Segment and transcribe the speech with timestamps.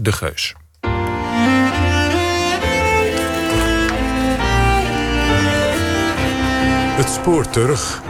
[0.00, 0.54] de Geus.
[6.96, 8.02] Het spoor terug.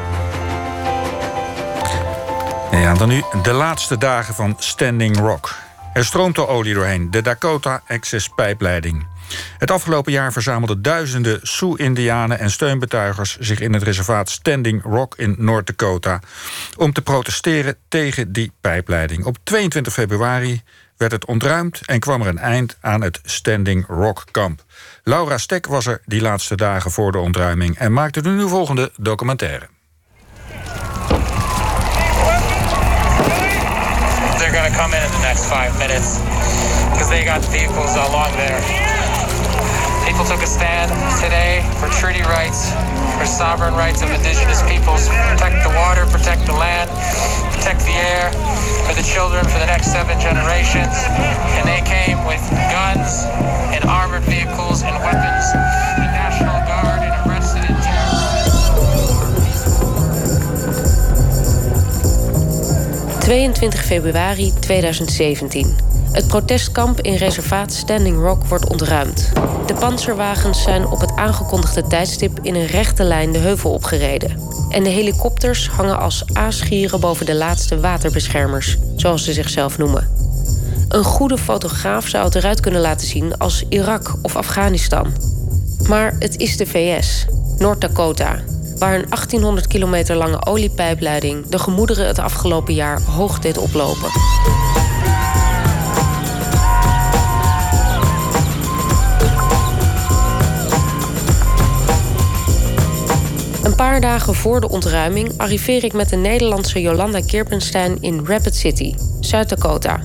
[2.70, 5.54] Ja, dan nu de laatste dagen van Standing Rock.
[5.92, 9.06] Er stroomt al olie doorheen, de Dakota Access pijpleiding.
[9.58, 15.34] Het afgelopen jaar verzamelden duizenden Sioux-Indianen en steunbetuigers zich in het reservaat Standing Rock in
[15.38, 16.20] Noord-Dakota
[16.76, 19.24] om te protesteren tegen die pijpleiding.
[19.24, 20.62] Op 22 februari
[20.98, 24.64] werd het ontruimd en kwam er een eind aan het Standing Rock kamp.
[25.02, 28.92] Laura Stek was er die laatste dagen voor de ontruiming en maakte de nu volgende
[28.96, 29.68] documentaire.
[34.38, 36.18] They're to come in in the next five minutes
[36.90, 38.60] because they got vehicles along there.
[40.06, 40.90] People took a stand
[41.20, 42.72] today for treaty rights,
[43.18, 46.88] for sovereign rights of indigenous peoples, protect the water, protect the land,
[47.52, 48.30] protect the air,
[48.88, 50.96] for the children, for the next seven generations.
[51.60, 52.40] And they came with
[52.72, 53.24] guns
[53.74, 55.52] and armored vehicles and weapons.
[56.00, 57.78] The National Guard and arrested and
[63.60, 65.97] 22 februari 2017.
[66.12, 69.32] Het protestkamp in reservaat Standing Rock wordt ontruimd.
[69.66, 74.40] De panzerwagens zijn op het aangekondigde tijdstip in een rechte lijn de heuvel opgereden.
[74.68, 80.08] En de helikopters hangen als aasgieren boven de laatste waterbeschermers, zoals ze zichzelf noemen.
[80.88, 85.06] Een goede fotograaf zou het eruit kunnen laten zien als Irak of Afghanistan.
[85.88, 87.26] Maar het is de VS,
[87.58, 88.38] Noord-Dakota,
[88.78, 94.10] waar een 1800 kilometer lange oliepijpleiding de gemoederen het afgelopen jaar hoog deed oplopen.
[103.78, 108.94] Paar dagen voor de ontruiming arriveer ik met de Nederlandse Jolanda Kirpenstein in Rapid City,
[109.20, 110.00] Zuid-Dakota.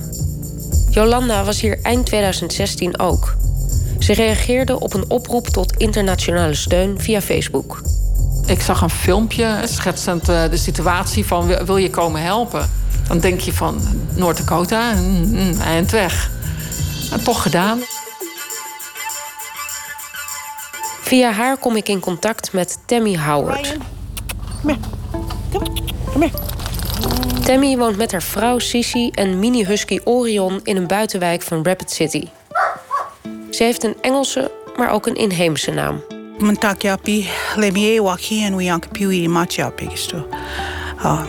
[0.90, 3.36] Jolanda was hier eind 2016 ook.
[3.98, 7.82] Ze reageerde op een oproep tot internationale steun via Facebook.
[8.46, 12.70] Ik zag een filmpje schetsend eh, de situatie van wil- je komen helpen?
[13.08, 13.80] Dan denk je van
[14.14, 16.30] Noord-Dakota, mm, mm, eind weg.
[17.12, 17.78] En toch gedaan.
[21.04, 23.76] Via haar kom ik in contact met Tammy Howard.
[27.44, 32.28] Tammy woont met haar vrouw Sissy en mini-husky Orion in een buitenwijk van Rapid City.
[33.50, 36.02] Ze heeft een Engelse, maar ook een inheemse naam.
[37.56, 40.26] Lemie waki en machiapi gisto.
[40.98, 41.24] Uh,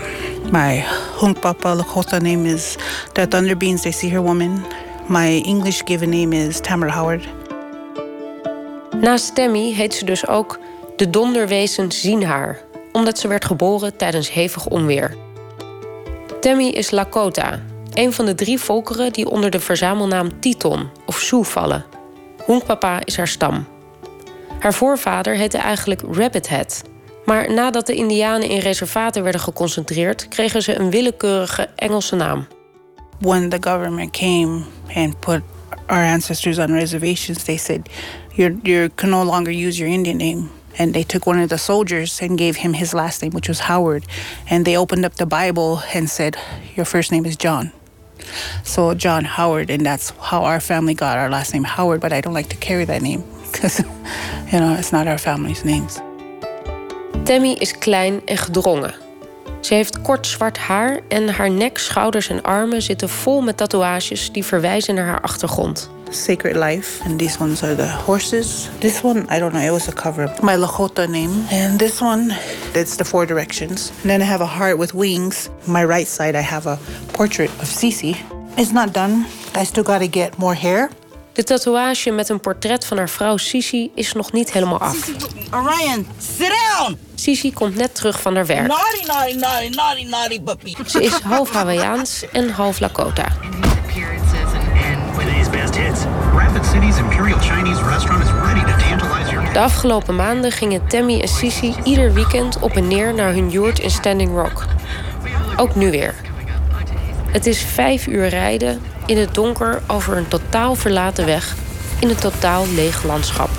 [0.52, 0.84] my
[1.20, 2.76] hunk papa Lakota name is
[3.12, 4.66] the Thunder Beans, they see her woman.
[5.08, 7.45] My English given name is Tamara Howard.
[9.02, 10.60] Naast Tammy heet ze dus ook
[10.96, 12.62] de donderwezens zien haar,
[12.92, 15.16] omdat ze werd geboren tijdens hevig onweer.
[16.42, 17.60] Tammy is Lakota,
[17.94, 21.86] een van de drie volkeren die onder de verzamelnaam Titon of Sioux vallen.
[22.44, 23.66] Honkpapa is haar stam.
[24.60, 26.82] Haar voorvader heette eigenlijk Rabbit Head.
[27.26, 32.48] Maar nadat de Indianen in reservaten werden geconcentreerd, kregen ze een willekeurige Engelse naam.
[33.20, 34.62] When the government came
[34.96, 35.42] and put
[35.90, 37.90] our ancestors on reservations, they said,
[38.36, 40.50] you you can no longer use your Indian name.
[40.78, 43.62] And they took one of the soldiers and gave him his last name, which was
[43.62, 44.06] Howard.
[44.50, 46.36] And they opened up the Bible and said,
[46.76, 47.72] Your first name is John.
[48.64, 52.02] So John Howard, and that's how our family got our last name Howard.
[52.02, 53.80] But I don't like to carry that name because,
[54.52, 56.02] you know, it's not our family's names.
[57.24, 59.05] Tammy is klein en gedrongen.
[59.66, 64.32] Ze heeft kort zwart haar en haar nek, schouders en armen zitten vol met tatoeages
[64.32, 65.90] die verwijzen naar haar achtergrond.
[66.10, 68.70] Sacred Life, and these ones are the horses.
[68.80, 70.42] This one, I don't know, it was a cover up.
[70.42, 71.32] My Lakota name.
[71.52, 72.36] And this one,
[72.74, 73.92] it's the four directions.
[74.02, 75.50] And then I have a heart with wings.
[75.68, 76.78] My right side, I have a
[77.12, 78.16] portrait of Cece.
[78.58, 79.26] It's not done.
[79.56, 80.90] I still gotta get more hair.
[81.36, 85.10] De tatoeage met een portret van haar vrouw Sisi is nog niet helemaal af.
[85.52, 86.08] Orion,
[86.38, 86.98] sit down!
[87.16, 88.68] Sisi komt net terug van haar werk.
[88.68, 90.76] Naughty, naughty, naughty, naughty, naughty puppy.
[90.86, 93.28] Ze is half Hawaiiaans en half Lakota.
[99.54, 103.80] De afgelopen maanden gingen Tammy en Sisi ieder weekend op en neer naar hun yurt
[103.80, 104.66] in Standing Rock.
[105.58, 106.16] Ook nu weer.
[107.28, 111.56] Het is vijf uur rijden in het donker over een totaal verlaten weg
[112.00, 113.50] in een totaal leeg landschap.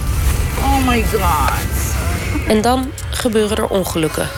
[0.59, 1.95] Oh my god.
[2.49, 4.29] En dan gebeuren er ongelukken.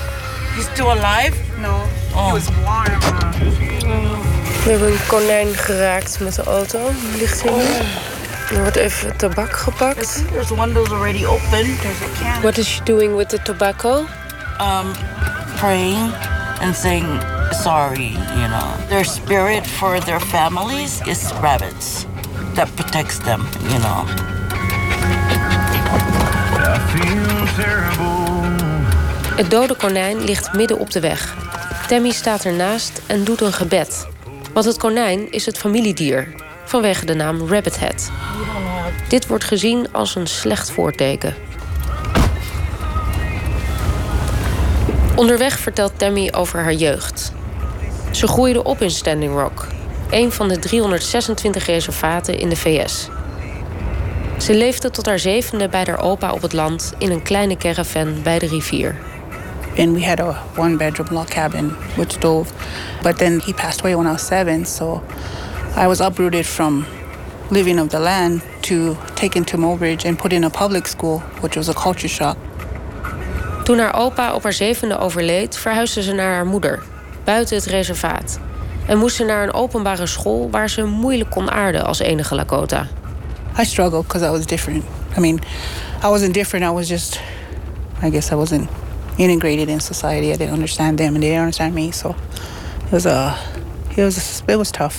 [0.54, 1.36] He's still alive?
[1.60, 1.82] No.
[2.14, 2.26] Oh.
[2.26, 2.98] He was warm.
[4.64, 6.90] We hebben een konijn geraakt met de auto.
[7.10, 7.64] Die ligt hier nu.
[8.54, 10.22] Er wordt even tabak gepakt.
[10.30, 11.48] There's windows already open.
[11.50, 12.40] There's a can.
[12.40, 14.06] What is she doing with the tobacco?
[14.60, 14.92] Um,
[15.56, 16.12] praying
[16.60, 17.20] and saying
[17.52, 18.88] sorry, you know.
[18.88, 22.06] Their spirit for their families is rabbits.
[22.58, 24.06] that protects them, you know.
[29.36, 31.36] Het dode konijn ligt midden op de weg.
[31.86, 34.06] Tammy staat ernaast en doet een gebed.
[34.52, 36.34] Want het konijn is het familiedier,
[36.64, 38.10] vanwege de naam Rabbithead.
[39.08, 41.34] Dit wordt gezien als een slecht voorteken.
[45.14, 47.32] Onderweg vertelt Tammy over haar jeugd.
[48.18, 49.66] Ze groeide op in Standing Rock,
[50.10, 53.08] een van de 326 reservaten in de VS.
[54.38, 58.22] Ze leefde tot haar zevende bij haar opa op het land in een kleine caravan
[58.22, 58.96] bij de rivier.
[59.76, 62.52] And we had a one bedroom log cabin with stove.
[63.02, 65.02] But then he passed away when I was seven, so
[65.76, 66.84] I was uprooted from
[67.48, 71.54] living of the land to taken to Mobridge and put in a public school, which
[71.54, 72.36] was a culture shock.
[73.64, 76.82] Toen haar opa op haar zevende overleed, verhuisde ze naar haar moeder,
[77.28, 78.38] buiten het reservaat.
[78.86, 82.86] En moest ze naar een openbare school waar ze moeilijk kon aarden als enige Lakota.
[83.60, 84.84] I struggled because I was different.
[85.16, 85.40] I mean,
[86.04, 86.64] I wasn't different.
[86.64, 87.20] I was just,
[88.04, 88.68] I guess I wasn't
[89.16, 90.26] integrated in society.
[90.26, 91.92] I didn't understand them, and they didn't understand me.
[91.92, 92.14] So
[92.84, 93.36] it was a,
[93.96, 94.94] it was, it was tough.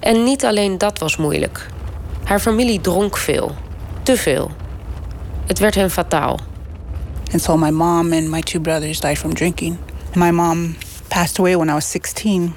[0.00, 1.66] En niet alleen dat was moeilijk.
[2.24, 3.54] Haar familie dronk veel.
[4.02, 4.50] Te veel.
[5.46, 6.38] Het werd hen fataal.
[7.32, 9.76] And so my mom and my two brothers died from drinking.
[10.14, 10.74] My mom
[11.10, 12.54] passed away when I was 16.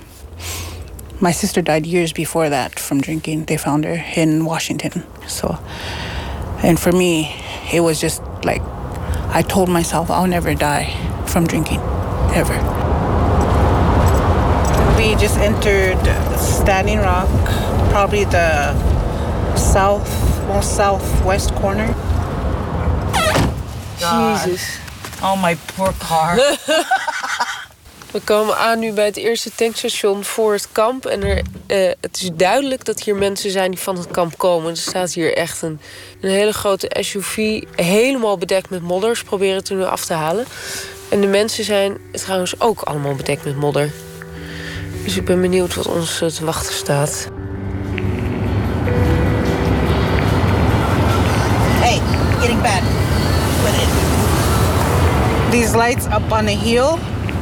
[1.22, 3.46] My sister died years before that from drinking.
[3.46, 5.04] They found her in Washington.
[5.28, 5.60] So,
[6.63, 7.36] and for me,
[7.74, 8.62] it was just like
[9.31, 10.86] I told myself I'll never die
[11.28, 11.80] from drinking,
[12.34, 12.56] ever.
[14.98, 16.00] We just entered
[16.38, 17.30] Standing Rock,
[17.92, 18.74] probably the
[19.56, 20.10] south,
[20.48, 21.88] most southwest corner.
[24.00, 24.80] Jesus.
[25.22, 26.38] Oh, my poor car.
[28.11, 31.06] We komen aan nu bij het eerste tankstation voor het kamp.
[31.06, 31.23] En
[31.67, 34.71] eh, het is duidelijk dat hier mensen zijn die van het kamp komen.
[34.71, 35.79] Er staat hier echt een,
[36.21, 39.17] een hele grote SUV, helemaal bedekt met modder.
[39.17, 40.45] Ze proberen het er nu af te halen.
[41.09, 43.91] En de mensen zijn trouwens ook allemaal bedekt met modder.
[45.03, 47.27] Dus ik ben benieuwd wat ons eh, te wachten staat.
[51.79, 52.01] Hey,
[52.39, 52.81] getting bad.
[55.51, 56.97] These lights up on the hill,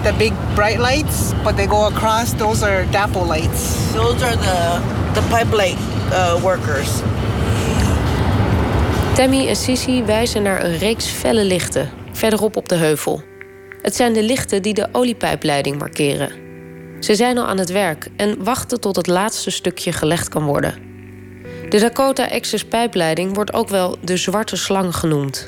[0.08, 3.94] the big bright lights, but they go across, those are DAPO lights.
[3.94, 4.82] Those are the
[5.14, 5.78] the pipe light
[6.12, 6.90] uh, workers.
[9.16, 13.22] Tammy en Sissy wijzen naar een reeks felle lichten, verderop op de heuvel.
[13.82, 16.32] Het zijn de lichten die de oliepijpleiding markeren.
[17.00, 20.74] Ze zijn al aan het werk en wachten tot het laatste stukje gelegd kan worden.
[21.70, 25.48] De Dakota Access pijpleiding wordt ook wel de zwarte slang genoemd.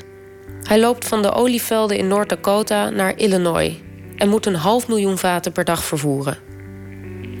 [0.62, 3.72] Hij loopt van de olievelden in Noord-Dakota naar Illinois
[4.20, 6.38] en moet een half miljoen vaten per dag vervoeren.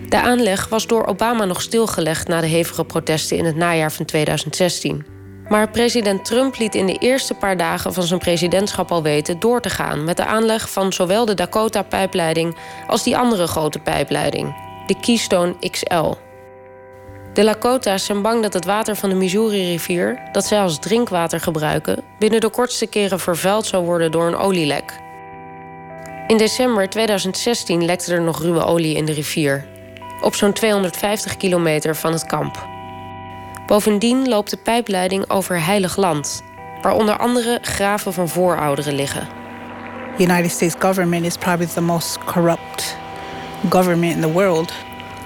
[0.08, 4.04] De aanleg was door Obama nog stilgelegd na de hevige protesten in het najaar van
[4.04, 5.04] 2016.
[5.48, 9.60] Maar president Trump liet in de eerste paar dagen van zijn presidentschap al weten door
[9.60, 12.56] te gaan met de aanleg van zowel de Dakota-pijpleiding
[12.86, 14.54] als die andere grote pijpleiding,
[14.86, 16.14] de Keystone XL.
[17.32, 22.04] De Lakota's zijn bang dat het water van de Missouri-rivier, dat zij als drinkwater gebruiken,
[22.18, 25.08] binnen de kortste keren vervuild zou worden door een olielek.
[26.30, 29.64] In december 2016 lekte er nog ruwe olie in de rivier,
[30.20, 32.68] op zo'n 250 kilometer van het kamp.
[33.66, 36.42] Bovendien loopt de pijpleiding over heilig land,
[36.82, 39.28] waar onder andere graven van voorouderen liggen.
[40.16, 42.96] The United States government is probably the most corrupt
[43.68, 44.72] government in the world.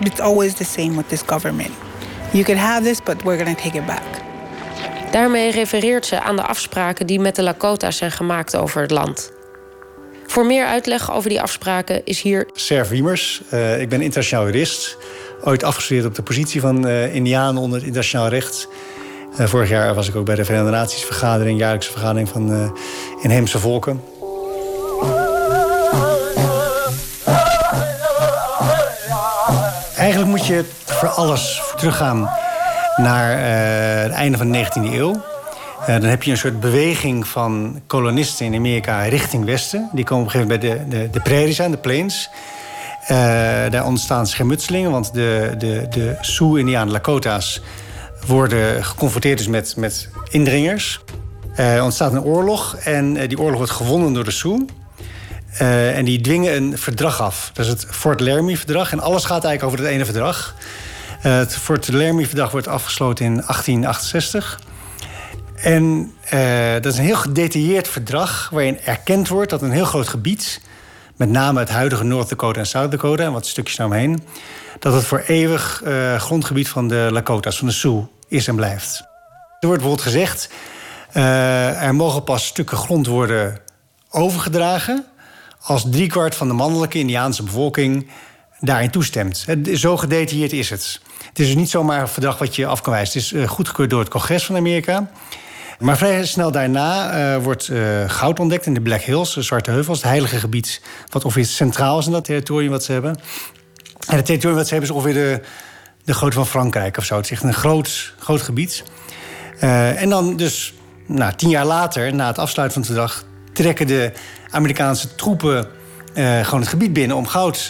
[0.00, 1.72] It's always the same with this government.
[2.30, 4.22] You can have this, but we're going to take it back.
[5.10, 9.32] Daarmee refereert ze aan de afspraken die met de Lakota's zijn gemaakt over het land.
[10.26, 13.42] Voor meer uitleg over die afspraken is hier Serv Wiemers.
[13.52, 14.96] Uh, ik ben internationaal jurist.
[15.44, 18.68] Ooit afgestudeerd op de positie van uh, Indianen onder het internationaal recht.
[19.40, 22.72] Uh, vorig jaar was ik ook bij de Verenigde Naties vergadering, jaarlijkse vergadering van
[23.22, 24.02] inheemse volken.
[29.96, 32.30] Eigenlijk moet je voor alles teruggaan
[32.96, 33.38] naar
[34.02, 35.33] het einde van de 19e eeuw.
[35.88, 39.88] Uh, dan heb je een soort beweging van kolonisten in Amerika richting Westen.
[39.92, 42.30] Die komen op een gegeven moment bij de, de, de prairies aan, de plains.
[43.02, 43.08] Uh,
[43.70, 47.60] daar ontstaan schermutselingen, want de, de, de Sioux-Indianen, Lakota's...
[48.26, 51.00] worden geconfronteerd dus met, met indringers.
[51.54, 54.64] Er uh, ontstaat een oorlog en die oorlog wordt gewonnen door de Sioux.
[55.58, 57.50] en die dwingen een verdrag af.
[57.52, 58.92] Dat is het Fort Laramie-verdrag.
[58.92, 60.54] En alles gaat eigenlijk over het ene verdrag.
[61.20, 64.58] het Fort Laramie-verdrag wordt afgesloten in 1868...
[65.64, 70.08] En uh, dat is een heel gedetailleerd verdrag waarin erkend wordt dat een heel groot
[70.08, 70.60] gebied,
[71.16, 74.22] met name het huidige North Dakota en South Dakota en wat stukjes daaromheen,
[74.78, 78.98] dat het voor eeuwig uh, grondgebied van de Lakota's, van de Sioux, is en blijft.
[79.60, 80.48] Er wordt bijvoorbeeld gezegd...
[81.16, 83.58] Uh, er mogen pas stukken grond worden
[84.10, 85.04] overgedragen...
[85.60, 88.10] als driekwart van de mannelijke Indiaanse bevolking
[88.60, 89.44] daarin toestemt.
[89.74, 91.00] Zo gedetailleerd is het.
[91.28, 93.20] Het is dus niet zomaar een verdrag wat je af kan wijzen.
[93.20, 95.10] Het is goedgekeurd door het congres van Amerika.
[95.78, 99.70] Maar vrij snel daarna uh, wordt uh, goud ontdekt in de Black Hills, de Zwarte
[99.70, 103.16] Heuvels, het heilige gebied, wat ongeveer centraal is in dat territorium wat ze hebben.
[104.06, 105.40] En het territorium wat ze hebben is ongeveer de,
[106.04, 107.16] de grootte van Frankrijk of zo.
[107.16, 108.84] Het is echt een groot, groot gebied.
[109.60, 110.74] Uh, en dan dus,
[111.06, 114.12] nou, tien jaar later, na het afsluiten van het verdrag, trekken de
[114.50, 115.66] Amerikaanse troepen
[116.42, 117.66] gewoon het gebied binnen om goud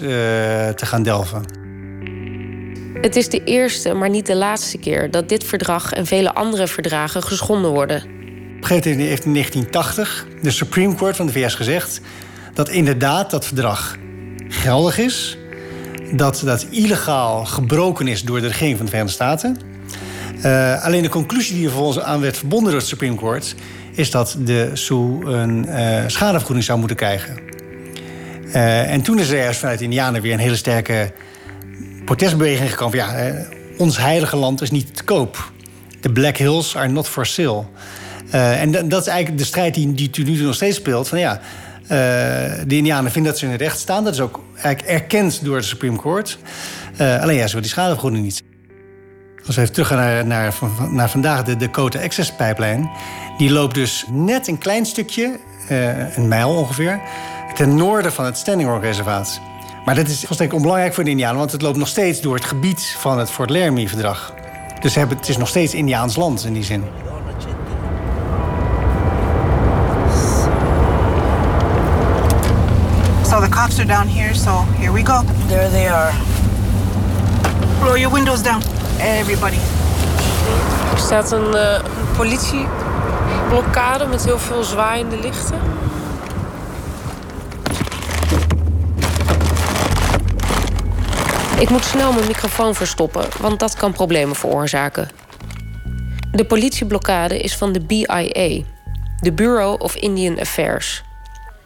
[0.76, 1.63] te gaan delven.
[3.00, 6.66] Het is de eerste, maar niet de laatste keer dat dit verdrag en vele andere
[6.66, 7.96] verdragen geschonden worden.
[7.96, 12.00] Op een heeft in 1980 de Supreme Court van de VS gezegd
[12.54, 13.96] dat inderdaad dat verdrag
[14.48, 15.38] geldig is,
[16.12, 19.58] dat dat illegaal gebroken is door de regering van de Verenigde Staten.
[20.44, 23.54] Uh, alleen de conclusie die er volgens aan werd verbonden door het Supreme Court
[23.92, 27.36] is dat de Sioux een uh, schadevergoeding zou moeten krijgen.
[28.46, 31.12] Uh, en toen is er vanuit Indianen weer een hele sterke
[32.04, 32.96] protestbeweging gekomen.
[32.96, 33.34] Ja, eh,
[33.78, 35.52] ons heilige land is niet te koop.
[36.00, 37.64] De Black Hills are not for sale.
[38.34, 41.08] Uh, en dat is eigenlijk de strijd die, die nu nog steeds speelt.
[41.08, 41.40] Van ja,
[41.82, 41.88] uh,
[42.66, 44.04] de Indianen vinden dat ze in het recht staan.
[44.04, 46.38] Dat is ook eigenlijk erkend door de Supreme Court.
[46.99, 48.42] Alleen ja, ze willen die schadevergoeding niet.
[49.46, 50.54] Als we even terug gaan naar, naar,
[50.90, 52.90] naar vandaag, de Dakota Access Pipeline.
[53.38, 55.38] Die loopt dus net een klein stukje,
[56.16, 57.00] een mijl ongeveer...
[57.54, 59.40] ten noorden van het Standing Rock Reservaat.
[59.84, 62.44] Maar dat is volstrekt onbelangrijk voor de Indianen, want het loopt nog steeds door het
[62.44, 64.32] gebied van het Fort Laramie-verdrag.
[64.80, 66.84] Dus hebben, het is nog steeds Indiaans land in die zin.
[73.22, 75.22] So the cops are down here, so here we go.
[75.48, 76.12] There they are.
[77.82, 78.62] Roll your windows down,
[78.98, 79.58] everybody.
[80.92, 85.73] Er staat een, uh, een politieblokkade met heel veel zwaaiende lichten.
[91.58, 95.08] Ik moet snel mijn microfoon verstoppen, want dat kan problemen veroorzaken.
[96.32, 98.62] De politieblokkade is van de BIA,
[99.20, 101.02] de Bureau of Indian Affairs.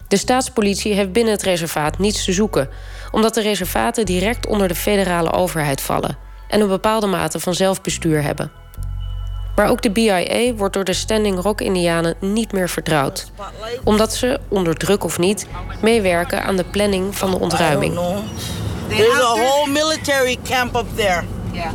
[0.08, 2.68] De staatspolitie heeft binnen het reservaat niets te zoeken,
[3.10, 6.18] omdat de reservaten direct onder de federale overheid vallen
[6.48, 8.50] en een bepaalde mate van zelfbestuur hebben.
[9.56, 13.32] Maar ook de BIA wordt door de Standing Rock Indianen niet meer vertrouwd,
[13.84, 15.46] omdat ze, onder druk of niet,
[15.82, 17.98] meewerken aan de planning van de ontruiming.
[18.88, 21.24] There's a whole military camp up there.
[21.52, 21.74] Yeah.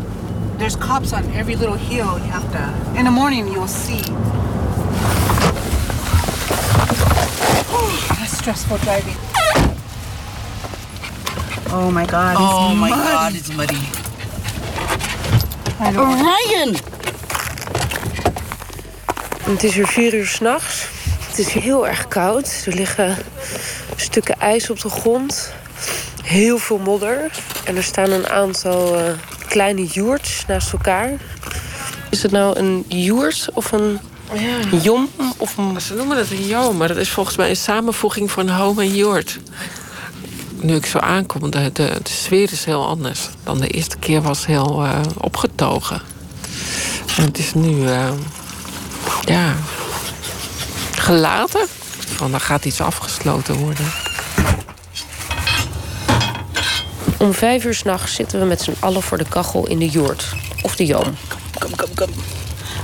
[0.57, 2.17] There's cops on every little hill.
[2.17, 2.99] You have to.
[2.99, 4.01] In the morning, you'll see.
[7.69, 9.15] Oh, that's stressful driving.
[11.71, 12.35] Oh my God.
[12.39, 13.01] Oh my muddy.
[13.01, 14.03] God, it's muddy.
[15.79, 16.75] Ryan!
[19.43, 20.87] Het is weer vier uur s'nachts.
[21.27, 22.63] Het is heel erg koud.
[22.65, 23.17] Er liggen
[23.95, 25.53] stukken ijs op de grond
[26.23, 27.31] heel veel modder.
[27.63, 29.05] En er staan een aantal uh,
[29.47, 31.11] kleine joerts naast elkaar.
[32.09, 33.99] Is het nou een joert of een
[34.33, 34.77] ja.
[34.81, 35.09] jom?
[35.37, 35.81] Of een...
[35.81, 38.95] Ze noemen het een jom, maar dat is volgens mij een samenvoeging van home en
[38.95, 39.39] joert.
[40.61, 43.29] Nu ik zo aankom, de, de, de sfeer is heel anders.
[43.43, 46.01] Dan de eerste keer was heel uh, opgetogen.
[47.17, 48.09] En het is nu, uh,
[49.25, 49.55] ja,
[50.95, 51.67] gelaten.
[52.15, 54.02] Van, er gaat iets afgesloten worden.
[57.23, 60.25] Om vijf uur s'nachts zitten we met z'n allen voor de kachel in de joert.
[60.61, 61.15] Of de joom.
[61.59, 62.09] Kom, kom, kom.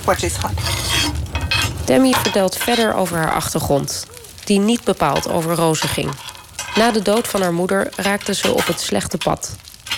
[0.06, 0.52] Watch this hot.
[1.84, 4.08] Tammy vertelt verder over haar achtergrond.
[4.44, 6.12] Die niet bepaald over rozen ging.
[6.76, 9.56] Na de dood van haar moeder raakte ze op het slechte pad.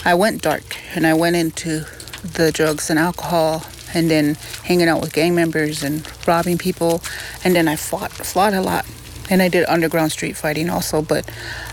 [0.08, 1.84] I went dark and I went into
[2.32, 3.62] the drugs and alcohol
[3.94, 7.00] and then hanging out with gang members and robbing people
[7.44, 8.84] and then I fought fought a lot.
[9.32, 11.24] And I did underground street fighting also, but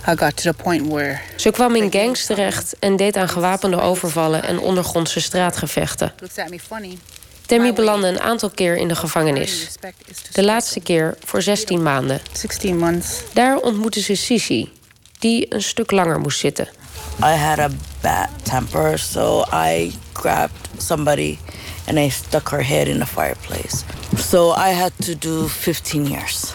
[0.06, 1.20] I got to the point where...
[1.36, 6.12] Ze kwam in gangs terecht en deed aan gewapende overvallen en ondergrondse straatgevechten.
[7.46, 9.68] Tammy belandde een aantal keer in de gevangenis.
[10.32, 12.20] De laatste keer voor 16 maanden.
[12.32, 13.22] 16 months.
[13.32, 14.72] Daar ontmoette ze Sisi,
[15.18, 16.68] die een stuk langer moest zitten.
[17.20, 17.68] I had a
[18.00, 21.38] bad temper, so I grabbed somebody
[21.86, 23.84] and I stuck her head in the fireplace.
[24.16, 26.54] So I had to do 15 years.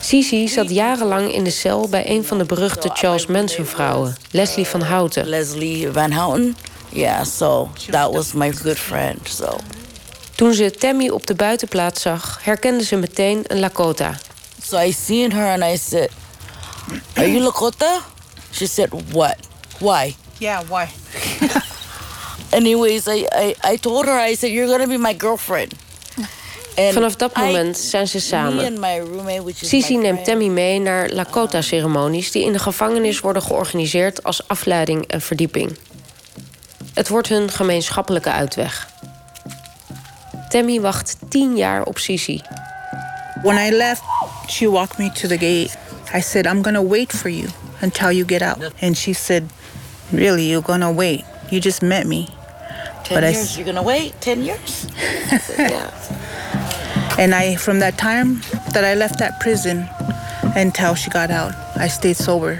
[0.00, 4.80] Sisi zat jarenlang in de cel bij een van de beruchte Charles Manson-vrouwen, Leslie van
[4.80, 5.26] Houten.
[5.26, 6.56] Leslie Van Houten?
[6.88, 9.28] Yeah, so that was my good friend.
[9.28, 9.56] So.
[10.34, 14.18] Toen ze Tammy op de buitenplaats zag, herkende ze meteen een Lakota.
[14.62, 16.10] So I seen her and I said,
[17.14, 18.00] "Are you Lakota?"
[18.50, 19.36] She said, "What?
[19.78, 20.86] Why?" Yeah, why?
[22.52, 25.74] anyways, I, I, I told her, I said, you're going to be my girlfriend.
[26.92, 28.78] Vanaf dat I- moment zijn ze Me samen.
[29.54, 32.30] Sisi neemt Tammy mee naar Lakota-ceremonies...
[32.30, 35.78] die in de gevangenis worden georganiseerd als afleiding en verdieping.
[36.94, 38.88] Het wordt hun gemeenschappelijke uitweg.
[40.48, 42.40] Tammy wacht tien jaar op Sisi.
[43.42, 44.02] When I left,
[44.46, 45.70] she walked me to the gate.
[46.14, 47.48] I said, I'm going to wait for you
[47.82, 48.72] until you get out.
[48.80, 49.42] And she said,
[50.10, 51.24] Really, you're going to wait?
[51.50, 52.26] You just met me.
[53.04, 54.84] 10 but I years, s- you're going to wait 10 years?
[55.32, 55.90] I said, yeah.
[57.20, 58.40] And I, from that time
[58.72, 59.88] that I left that prison
[60.54, 62.58] until she got out, I stayed sober.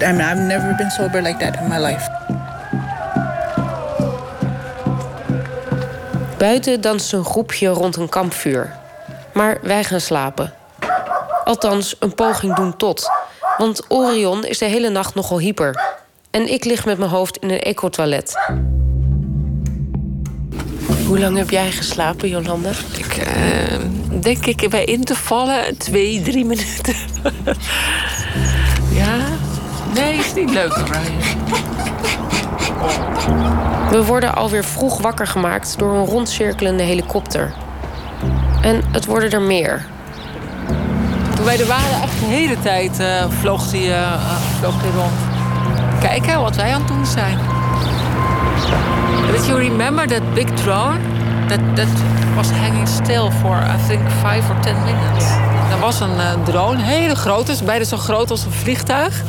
[0.00, 2.08] I mean, I've never been sober like that in my life.
[6.38, 8.76] Buiten danst een groepje rond een kampvuur.
[9.32, 10.52] Maar wij gaan slapen.
[11.44, 13.10] Althans, een poging doen tot.
[13.56, 15.96] Want Orion is de hele nacht nogal hyper.
[16.30, 18.34] En ik lig met mijn hoofd in een eco-toilet.
[21.08, 22.70] Hoe lang heb jij geslapen, Jolanda?
[22.96, 23.78] Ik eh,
[24.20, 26.94] denk ik bij in te vallen twee, drie minuten.
[29.00, 29.16] ja?
[29.94, 31.16] Nee, is niet leuk, Brian.
[33.90, 37.52] We worden alweer vroeg wakker gemaakt door een rondcirkelende helikopter.
[38.62, 39.86] En het worden er meer.
[41.34, 45.12] Toen wij er waren, echt de hele tijd eh, vloog hij die rond.
[46.00, 47.38] Kijken wat wij aan het doen zijn.
[49.32, 50.98] Did you remember that big drone?
[51.48, 51.88] That, that
[52.36, 55.24] was hanging still for, I think, five or ten minutes.
[55.70, 59.22] Er was een eh, drone, hele groot, is bijna zo groot als een vliegtuig.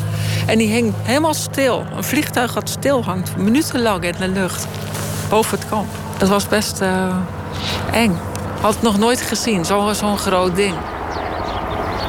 [0.46, 1.86] En die hing helemaal stil.
[1.96, 4.68] Een vliegtuig dat stil hangt, minutenlang in de lucht.
[5.30, 5.88] Boven het kamp.
[6.18, 7.16] Dat was best eh,
[7.92, 8.18] eng.
[8.62, 10.74] Had het nog nooit gezien, zo'n zo'n groot ding.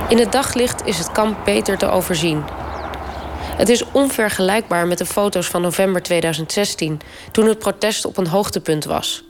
[0.09, 2.43] In het daglicht is het kamp beter te overzien.
[3.61, 7.01] Het is onvergelijkbaar met de foto's van november 2016,
[7.33, 9.25] toen het protest op een hoogtepunt was.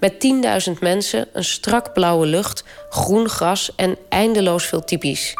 [0.00, 0.12] Met
[0.68, 5.34] 10.000 mensen, een strak blauwe lucht, groen gras en eindeloos veel typisch.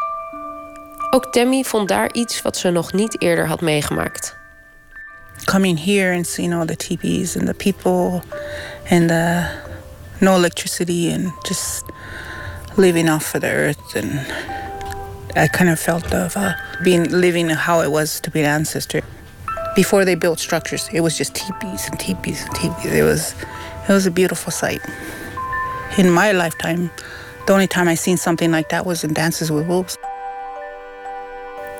[1.09, 4.35] Ook Tammy vond daar iets wat ze nog niet eerder had meegemaakt.
[5.43, 8.21] Coming here and seeing all the teepees and the people
[8.89, 9.45] and the
[10.17, 11.83] no electricity and just
[12.75, 14.11] living off of the earth and
[15.37, 19.01] I kind of felt of uh, being living how it was to be an ancestor.
[19.75, 22.93] Before they built structures, it was just teepees and teepees and teepees.
[22.93, 23.35] It was
[23.87, 24.81] it was a beautiful sight.
[25.97, 26.89] In my lifetime,
[27.45, 29.97] the only time I seen something like that was in Dances with Wolves.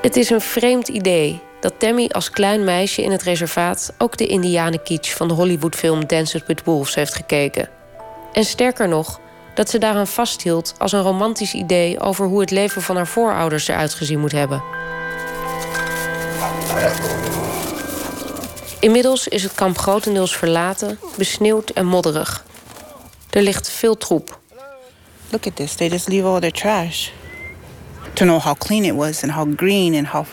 [0.02, 4.26] Het is een vreemd idee dat Tammy als klein meisje in het reservaat ook de
[4.26, 7.68] Indianenkitsch van de Hollywoodfilm Dances with Wolves heeft gekeken.
[8.32, 9.20] En sterker nog,
[9.56, 13.68] dat ze daaraan vasthield als een romantisch idee over hoe het leven van haar voorouders
[13.68, 14.62] eruit gezien moet hebben.
[18.80, 22.44] Inmiddels is het kamp grotendeels verlaten, besneeuwd en modderig.
[23.30, 24.40] Er ligt veel troep.
[25.30, 25.74] Look at this.
[25.74, 27.08] They just leave all their trash.
[28.12, 30.24] To know how clean it was and how green and how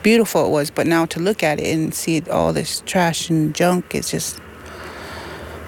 [0.00, 3.56] beautiful it was, but now to look at it and see all this trash and
[3.58, 4.38] junk, it's just.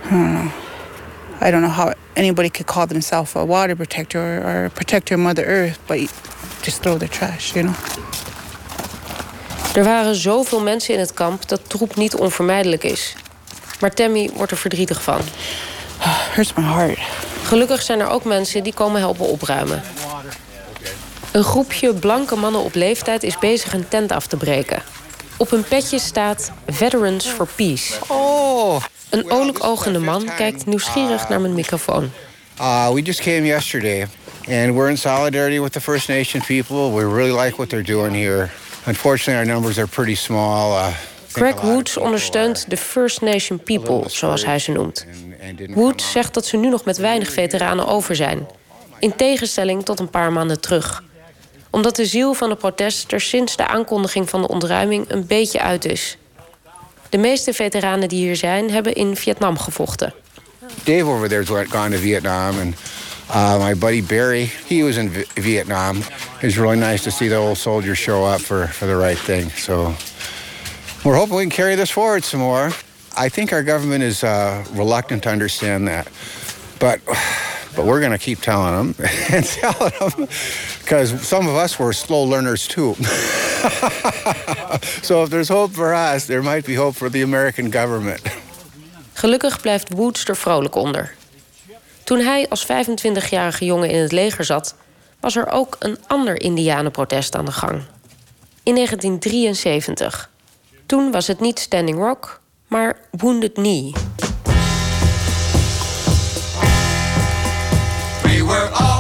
[0.05, 0.51] I don't know.
[1.41, 5.15] I don't know how anybody could call themselves a water protector or, or a protector
[5.15, 6.09] of Mother Earth, but you
[6.63, 7.75] just throw the trash, you know?
[9.75, 13.15] Er waren zoveel mensen in het kamp dat troep niet onvermijdelijk is.
[13.81, 15.21] Maar Tammy wordt er verdrietig van.
[16.35, 16.99] Hurts my heart.
[17.43, 19.83] Gelukkig zijn er ook mensen die komen helpen opruimen.
[21.33, 24.83] Een groepje blanke mannen op leeftijd is bezig een tent af te breken.
[25.39, 27.95] Op hun petje staat Veterans for Peace.
[28.09, 28.85] Oh.
[29.11, 32.11] Een oogende man kijkt nieuwsgierig naar mijn microfoon.
[32.61, 34.01] Uh, we just came yesterday,
[34.49, 36.93] and we're in solidarity with the First Nation people.
[36.93, 38.51] We really like what they're doing here.
[38.87, 40.73] Unfortunately, our numbers are pretty small.
[40.73, 40.87] Uh,
[41.33, 45.07] Greg Woods ondersteunt de First Nation People, zoals hij ze noemt.
[45.69, 48.47] Woods zegt dat ze nu nog met weinig veteranen over zijn.
[48.99, 51.03] In tegenstelling tot een paar maanden terug.
[51.77, 55.61] Omdat de ziel van het protest er sinds de aankondiging van de ontruiming een beetje
[55.61, 56.17] uit is.
[57.09, 60.15] De meeste veteranen die hier zijn, hebben in Vietnam gevochten.
[60.85, 62.75] Dave over there's went- gone to Vietnam, and
[63.31, 65.97] uh, my buddy Barry, he was in Vi- Vietnam.
[66.41, 69.51] It's really nice to see the old soldiers show up for, for the right thing.
[69.57, 69.95] So
[71.05, 72.71] we're hoping we can carry this forward some more.
[73.27, 76.07] I think our government is uh, reluctant to understand that,
[76.79, 76.99] but
[77.75, 78.95] but we're going to keep telling them
[79.33, 80.29] and telling them
[80.87, 82.95] because some of us were slow learners too.
[85.03, 88.21] so if there's hope for us, there might be hope for the American government.
[89.13, 91.15] Gelukkig blijft Woods er vrolijk onder.
[92.05, 94.75] Toen hij als 25-jarige jongen in het leger zat,
[95.21, 97.83] was er ook een ander Indianenprotest aan de gang.
[98.63, 100.31] In 1973.
[100.87, 103.93] Toen was het niet Standing Rock, maar Wounded Knee.
[108.23, 108.96] We were all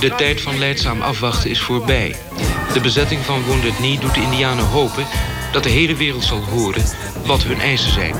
[0.00, 2.16] De tijd van leidzaam afwachten is voorbij.
[2.72, 5.06] De bezetting van Wounded Knee doet de Indianen hopen
[5.52, 6.84] dat de hele wereld zal horen
[7.24, 8.14] wat hun eisen zijn.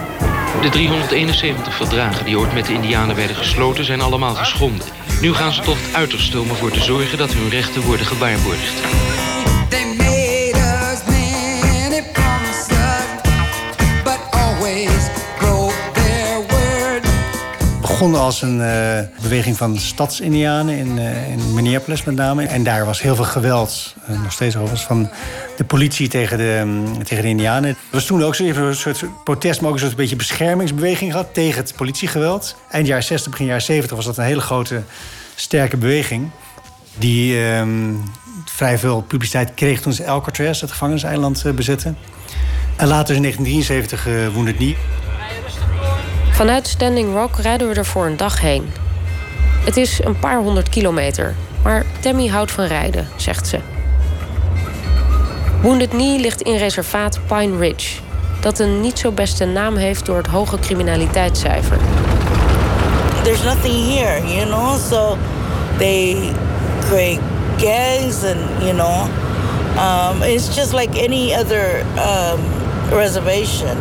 [0.62, 4.86] De 371 verdragen die ooit met de Indianen werden gesloten zijn allemaal geschonden.
[5.20, 8.80] Nu gaan ze tot het uiterste om ervoor te zorgen dat hun rechten worden gewaarborgd.
[18.00, 22.46] Begon als een eh, beweging van stadsindianen in, eh, in Minneapolis met name.
[22.46, 25.10] En daar was heel veel geweld, eh, nog steeds overigens, van
[25.56, 27.70] de politie tegen de, mm, tegen de indianen.
[27.70, 31.60] Er was toen ook een soort protest, maar ook een soort beetje beschermingsbeweging gehad tegen
[31.60, 32.56] het politiegeweld.
[32.70, 34.82] Eind jaren 60, begin jaren 70 was dat een hele grote,
[35.34, 36.30] sterke beweging.
[36.98, 37.94] Die ehm,
[38.44, 41.96] vrij veel publiciteit kreeg toen ze Alcatraz, het gevangeniseiland, bezetten.
[42.76, 44.76] En later in 1973 uh, Wounded Knee.
[46.40, 48.72] Vanuit Standing Rock rijden we er voor een dag heen.
[49.64, 53.58] Het is een paar honderd kilometer, maar Tammy houdt van rijden, zegt ze.
[55.62, 58.00] Wounded Knee ligt in reservaat Pine Ridge,
[58.40, 61.78] dat een niet zo beste naam heeft door het hoge criminaliteitscijfer.
[63.22, 65.16] There's nothing here, you know, so
[65.78, 66.32] they
[66.88, 67.20] create
[67.56, 69.08] gangs and, you know,
[69.76, 72.40] um, it's just like any other um,
[72.98, 73.76] reservation.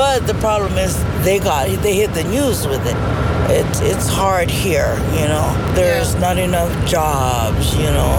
[0.00, 2.96] But the problem is they got they hit the news with it.
[3.48, 5.74] It's it's hard here, you know.
[5.74, 8.18] There's not enough jobs, you know.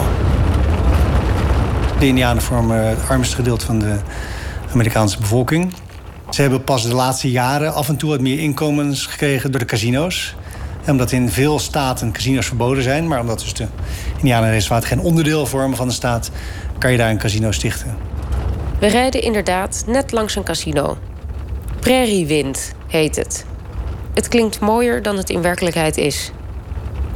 [2.00, 3.96] De Indianen vormen het armste gedeelte van de
[4.72, 5.74] Amerikaanse bevolking.
[6.30, 9.66] Ze hebben pas de laatste jaren af en toe wat meer inkomens gekregen door de
[9.66, 10.36] casino's.
[10.84, 13.68] En omdat in veel staten casino's verboden zijn, maar omdat dus de
[14.18, 16.32] Indianenreservaat geen onderdeel vormen van de staat,
[16.78, 17.98] kan je daar een casino stichten.
[18.80, 20.98] We rijden inderdaad net langs een casino.
[21.82, 23.46] Prairiewind heet het.
[24.14, 26.32] Het klinkt mooier dan het in werkelijkheid is.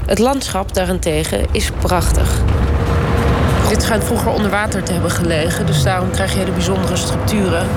[0.05, 2.41] Het landschap daarentegen is prachtig.
[3.69, 7.67] Dit schijnt vroeger onder water te hebben gelegen, dus daarom krijg je hele bijzondere structuren.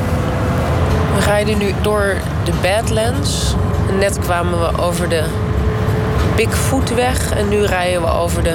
[1.15, 3.55] We rijden nu door de Badlands.
[3.99, 5.25] Net kwamen we over de
[6.37, 8.55] Bigfootweg en nu rijden we over de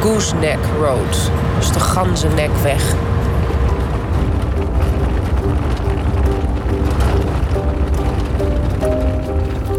[0.00, 2.94] Gooseneck Road, dus de Ganzennekweg.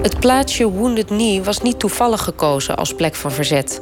[0.08, 3.82] Het plaatsje Wounded Knee was niet toevallig gekozen als plek van verzet.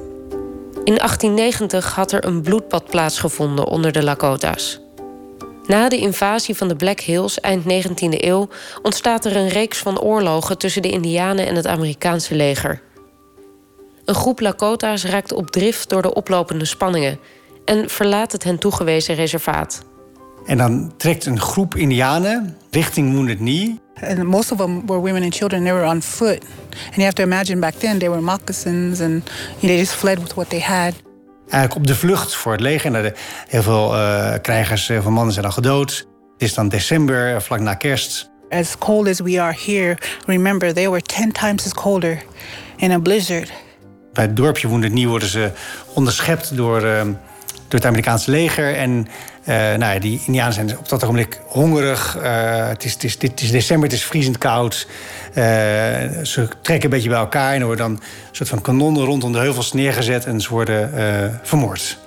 [0.83, 4.79] In 1890 had er een bloedbad plaatsgevonden onder de Lakota's.
[5.67, 8.47] Na de invasie van de Black Hills eind 19e eeuw
[8.81, 12.81] ontstaat er een reeks van oorlogen tussen de Indianen en het Amerikaanse leger.
[14.05, 17.19] Een groep Lakota's raakt op drift door de oplopende spanningen
[17.65, 19.83] en verlaat het hen toegewezen reservaat.
[20.45, 23.79] En dan trekt een groep Indianen richting Wounded Knee.
[24.03, 25.63] And most of them were women and children.
[25.63, 26.43] They were on foot.
[26.85, 29.23] And you have to imagine back then they were moccasins and
[29.59, 30.93] they just fled with what they had.
[31.49, 32.95] Eigenlijk op de vlucht voor het leger.
[32.95, 33.13] Er-
[33.47, 36.07] heel veel eh, krijgers, heel veel mannen zijn al gedood.
[36.33, 38.29] Het is dan december, vlak na kerst.
[38.49, 42.23] As cold as we are here, remember they were 10 times as colder
[42.77, 43.51] in a blizzard.
[44.13, 45.51] Bij het dorpje Wounded Knee worden ze
[45.93, 47.01] onderschept door, eh,
[47.67, 48.75] door het Amerikaanse leger.
[48.75, 49.07] En
[49.45, 52.17] eh, nou ja, die Indianen zijn op dat ogenblik hongerig.
[52.17, 54.87] Eh, het, is, het, is, dit is december, het is vriezend koud.
[55.33, 55.43] Eh,
[56.23, 59.31] ze trekken een beetje bij elkaar en er worden dan een soort van kanonnen rondom
[59.31, 61.97] de heuvels neergezet en ze worden vermoord.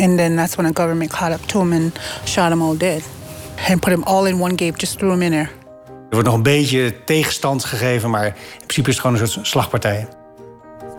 [0.00, 3.02] And then that's when the government caught up to them and shot them all dead.
[3.68, 5.48] And put them all in one gate, just threw them in there.
[5.88, 9.46] Er wordt nog een beetje tegenstand gegeven, maar in principe is het gewoon een soort
[9.46, 10.08] slagpartij.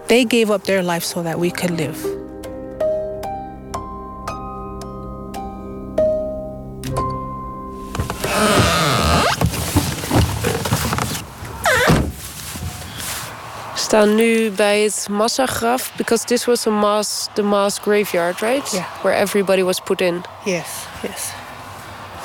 [0.06, 2.21] They gave up their life so that we could live.
[13.92, 18.72] Staan nu bij het massagraf, because this was a mass, the mass graveyard, right?
[18.72, 18.86] Yeah.
[19.02, 20.24] Where everybody was put in.
[20.44, 20.66] Yes,
[21.02, 21.30] yes.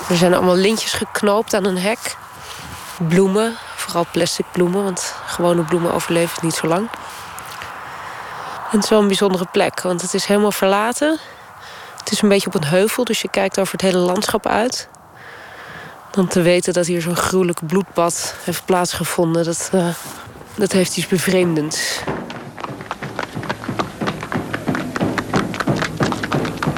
[0.09, 2.16] Er zijn allemaal lintjes geknoopt aan een hek.
[3.09, 6.88] Bloemen, vooral plastic bloemen, want gewone bloemen overleven het niet zo lang.
[8.70, 11.18] En het is wel een bijzondere plek, want het is helemaal verlaten.
[11.98, 14.88] Het is een beetje op een heuvel, dus je kijkt over het hele landschap uit.
[16.11, 19.88] Dan te weten dat hier zo'n gruwelijk bloedbad heeft plaatsgevonden, dat, eh,
[20.57, 22.01] dat heeft iets bevreemdends.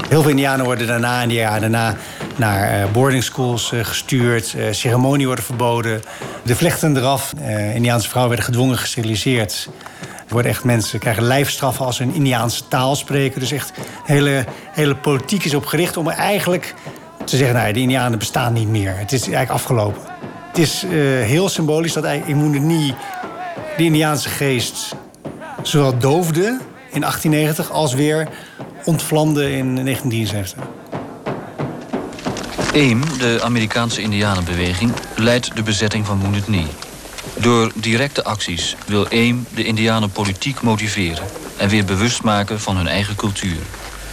[0.08, 1.96] Heel veel Indianen worden daarna, in die jaren daarna,
[2.36, 4.54] naar eh, boarding schools eh, gestuurd.
[4.54, 6.02] Eh, ceremonie worden verboden.
[6.42, 7.32] De vlechten eraf.
[7.74, 9.68] Indiaanse vrouwen werden gedwongen gesteriliseerd.
[10.00, 13.40] Er worden echt mensen krijgen lijfstraffen als ze een Indiaanse taal spreken.
[13.40, 13.72] Dus echt
[14.04, 16.74] hele, hele politiek is op gericht om eigenlijk
[17.24, 17.56] te zeggen...
[17.56, 18.96] nou de Indianen bestaan niet meer.
[18.96, 20.02] Het is eigenlijk afgelopen.
[20.48, 20.84] Het is
[21.22, 22.62] heel symbolisch dat eigenlijk in Wounded
[23.78, 24.94] de Indiaanse geest
[25.62, 26.60] zowel doofde
[26.90, 28.28] in 1890 als weer
[28.84, 30.62] ontvlamde in 1973.
[32.74, 36.66] AIM, de Amerikaanse Indianenbeweging, leidt de bezetting van Wounded Knee.
[37.40, 41.24] Door directe acties wil AIM de Indianen politiek motiveren...
[41.56, 43.58] en weer bewust maken van hun eigen cultuur.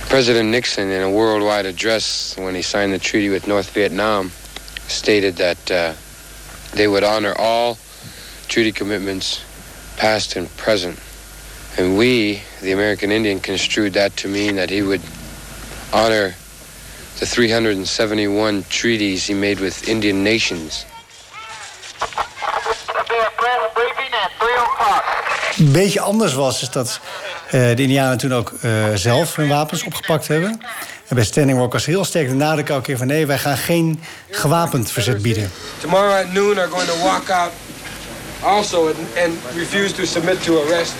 [0.07, 4.31] President Nixon, in a worldwide address when he signed the treaty with North Vietnam,
[4.87, 5.77] stated that uh,
[6.69, 7.77] they would honor all
[8.47, 9.44] treaty commitments,
[9.95, 10.99] past and present.
[11.77, 15.01] And we, the American Indian, construed that to mean that he would
[15.91, 16.35] honor
[17.19, 20.85] the 371 treaties he made with Indian nations.
[25.57, 26.99] Een beetje anders was is dat
[27.45, 30.61] eh, de Indianen toen ook eh, zelf hun wapens opgepakt hebben.
[31.07, 33.07] En bij Standing Rock was heel sterk de nadruk elke keer van...
[33.07, 35.51] nee, wij gaan geen gewapend verzet bieden.
[35.79, 37.51] Tomorrow at noon are going to walk out
[38.43, 40.93] also and, and refuse to submit to arrest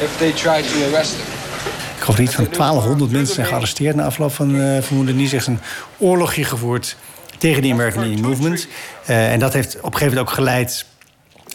[0.00, 1.14] if they try to arrest.
[1.96, 3.96] Ik geloof niet van 1200 mensen zijn gearresteerd...
[3.96, 5.32] na afloop van uh, Vermoeden Niet.
[5.32, 5.58] Echt een
[5.98, 6.96] oorlogje gevoerd
[7.38, 8.66] tegen de American Indian Movement.
[9.10, 10.86] Uh, en dat heeft op een gegeven moment ook geleid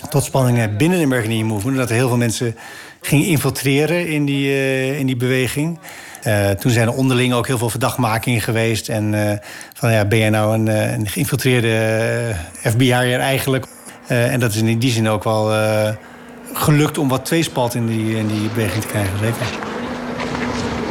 [0.09, 1.77] tot spanningen binnen de American Indian Movement.
[1.77, 2.55] Dat er heel veel mensen
[3.01, 5.79] gingen infiltreren in die, uh, in die beweging.
[6.59, 8.89] Toen zijn er onderling ook heel veel verdachtmakingen geweest.
[8.89, 9.39] En
[9.73, 13.65] van ja, ben jij nou een, een geïnfiltreerde FBI'er eigenlijk?
[14.09, 15.51] En dat is in die zin ook wel
[16.53, 19.45] gelukt om wat tweespalt in die, in die beweging te krijgen, zeker.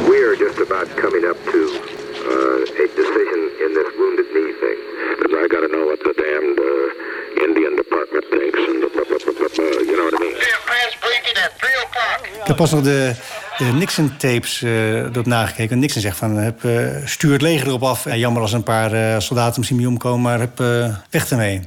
[0.07, 4.77] We are just about coming up to uh, a decision in this wounded knee thing.
[5.23, 8.59] And I got to know what the damned uh, Indian department thinks.
[8.69, 10.37] And, uh, you know what I mean?
[12.41, 13.13] Ik heb pas nog de,
[13.57, 15.79] de Nixon-tapes uh, erop nagekeken.
[15.79, 18.05] Nixon zegt van, heb, uh, stuur het leger erop af.
[18.05, 20.57] En jammer als een paar uh, soldaten misschien niet omkomen, maar heb,
[21.09, 21.61] weg ermee.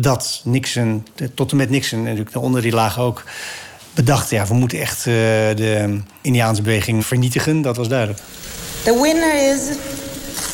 [0.00, 3.24] Dat Nixon, tot en met Nixon, natuurlijk onder die lagen ook...
[3.94, 7.62] bedacht, ja, we moeten echt de Indiaanse beweging vernietigen.
[7.62, 8.20] Dat was duidelijk.
[8.82, 9.60] The winner is...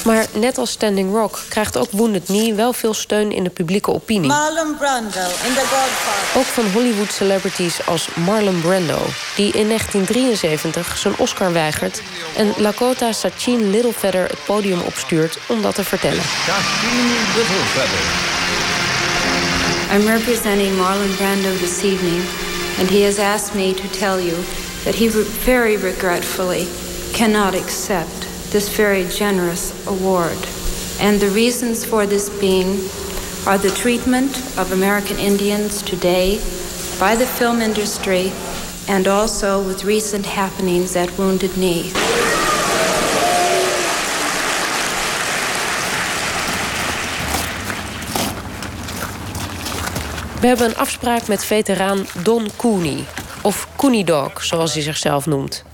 [0.04, 3.92] Maar net als Standing Rock krijgt ook Wounded Knee wel veel steun in de publieke
[3.92, 4.28] opinie.
[4.28, 6.36] Marlon Brando in The Godfather.
[6.40, 8.98] Ook van Hollywood celebrities als Marlon Brando,
[9.36, 12.02] die in 1973 zijn Oscar weigert
[12.36, 16.22] en Lakota Sachin Littlefeather het podium opstuurt om dat te vertellen.
[16.22, 18.33] Sachin Littlefeather.
[19.90, 22.22] I'm representing Marlon Brando this evening,
[22.78, 24.36] and he has asked me to tell you
[24.84, 26.66] that he very regretfully
[27.12, 30.38] cannot accept this very generous award.
[31.00, 32.88] And the reasons for this being
[33.46, 36.38] are the treatment of American Indians today
[36.98, 38.32] by the film industry
[38.88, 41.92] and also with recent happenings at Wounded Knee.
[50.44, 53.04] We hebben een afspraak met veteraan Don Cooney,
[53.42, 55.64] of Cooney Dog, zoals hij zichzelf noemt.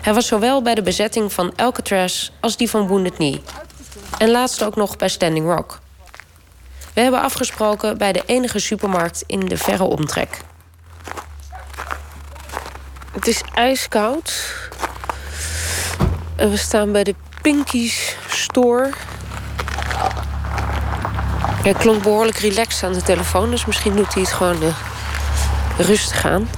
[0.00, 3.42] Hij was zowel bij de bezetting van Alcatraz als die van Wounded Knee.
[4.18, 5.80] En laatst ook nog bij Standing Rock.
[6.94, 10.38] We hebben afgesproken bij de enige supermarkt in de verre omtrek.
[13.12, 14.54] Het is ijskoud.
[16.36, 18.90] En we staan bij de Pinkies Store.
[21.62, 24.74] Hij klonk behoorlijk relaxed aan de telefoon, dus misschien doet hij het gewoon uh,
[25.78, 26.50] rustig aan.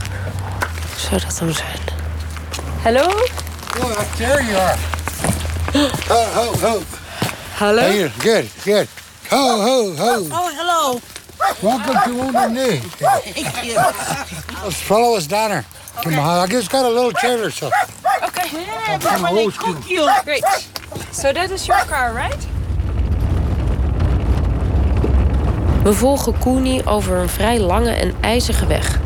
[0.97, 1.79] Zou dat dan zijn?
[2.83, 3.07] Hallo?
[3.81, 4.77] Oh, there you are.
[6.09, 6.83] Ho, ho, ho.
[7.55, 7.81] Hallo?
[7.81, 8.87] Hey, good, good.
[9.29, 10.27] Ho, ho, ho.
[10.31, 11.01] Oh, hello.
[11.61, 12.81] Welcome to Wounded Knee.
[12.81, 13.75] Thank you.
[14.64, 15.64] Let's follow us down there.
[16.03, 17.71] Come on, I just got a little trailer, so.
[18.23, 18.67] Okay.
[18.88, 19.75] I'm from old school.
[20.25, 20.45] Great.
[21.12, 22.54] So that is your car, right?
[25.85, 28.99] We volgen Cooney over een vrij lange en ijzige weg.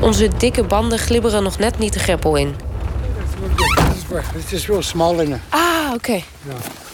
[0.00, 2.56] Onze dikke banden glibberen nog net niet de greppel in.
[4.66, 5.40] Real small in there.
[5.48, 5.94] Ah, oké.
[5.94, 6.24] Okay.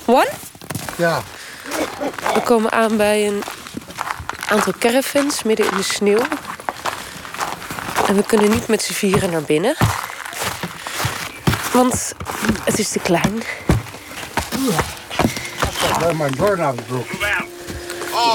[0.05, 0.29] One?
[0.97, 1.23] Ja.
[2.35, 3.43] We komen aan bij een
[4.49, 6.23] aantal caravans midden in de sneeuw.
[8.07, 9.77] En we kunnen niet met z'n vieren naar binnen.
[11.73, 12.15] Want
[12.65, 13.43] het is te klein.
[15.99, 17.48] Where my doorknob broke.
[18.19, 18.35] Oh,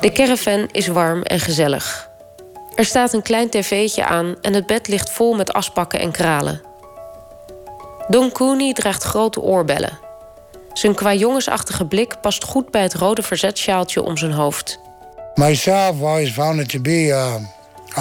[0.00, 2.10] De caravan is warm en gezellig.
[2.74, 6.60] Er staat een klein tv'tje aan en het bed ligt vol met aspakken en kralen.
[8.08, 9.98] Don Cooney draagt grote oorbellen.
[10.72, 14.80] Zijn qua jongensachtige blik past goed bij het rode verzetsjaaltje om zijn hoofd.
[15.34, 17.34] Myself always found it to be uh,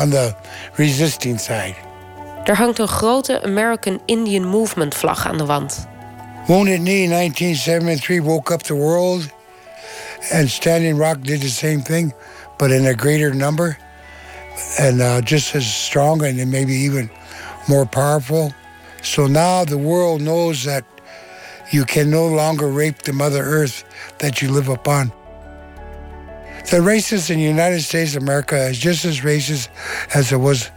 [0.04, 0.34] on the
[0.74, 1.76] resisting side.
[2.44, 5.89] Er hangt een grote American Indian Movement vlag aan de wand.
[6.50, 9.32] Wounded Knee in 1973 woke up the world,
[10.34, 12.12] and Standing Rock did the same thing,
[12.58, 13.78] but in a greater number,
[14.80, 17.12] and uh, just as strong and maybe even
[17.68, 18.52] more powerful.
[19.04, 20.86] So now the world knows that
[21.70, 23.84] you can no longer rape the Mother Earth
[24.18, 25.10] that you live upon.
[26.72, 29.70] The racist in the United States of America is just as racist
[30.16, 30.70] as it was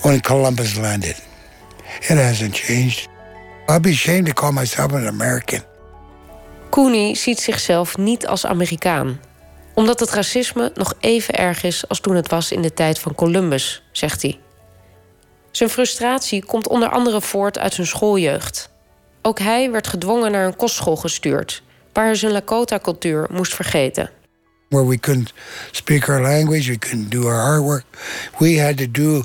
[0.00, 1.16] when Columbus landed.
[2.08, 3.10] It hasn't changed.
[3.66, 5.62] I'd be ashamed to call myself an American.
[6.70, 9.20] Cooney ziet zichzelf niet als Amerikaan.
[9.74, 13.14] Omdat het racisme nog even erg is als toen het was in de tijd van
[13.14, 14.38] Columbus, zegt hij.
[15.50, 18.70] Zijn frustratie komt onder andere voort uit zijn schooljeugd.
[19.22, 24.10] Ook hij werd gedwongen naar een kostschool gestuurd, waar hij zijn Lakota-cultuur moest vergeten.
[24.68, 25.32] Where we couldn't
[25.70, 27.84] speak our language, we couldn't do our hard work.
[28.38, 29.22] We had to do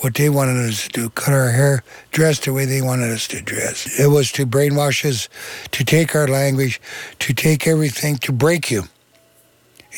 [0.00, 1.82] what they wanted us to do, cut our hair,
[2.12, 3.98] dress the way they wanted us to dress.
[3.98, 5.28] It was to brainwash us,
[5.72, 6.80] to take our language,
[7.18, 8.84] to take everything, to break you,